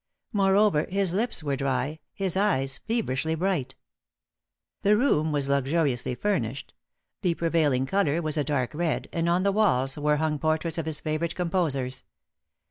Moreover, 0.33 0.87
his 0.89 1.13
lips 1.13 1.43
were 1.43 1.55
dry, 1.55 1.99
his 2.11 2.35
eyes 2.35 2.79
feverishly 2.87 3.35
bright. 3.35 3.75
The 4.81 4.97
room 4.97 5.31
was 5.31 5.47
luxuriously 5.47 6.15
furnished. 6.15 6.73
The 7.21 7.35
prevailing 7.35 7.85
colour 7.85 8.19
was 8.19 8.35
a 8.35 8.43
dark 8.43 8.73
red, 8.73 9.09
and 9.13 9.29
on 9.29 9.43
the 9.43 9.51
walls 9.51 9.99
were 9.99 10.17
hung 10.17 10.39
portraits 10.39 10.79
of 10.79 10.87
his 10.87 11.01
favourite 11.01 11.35
composers. 11.35 12.03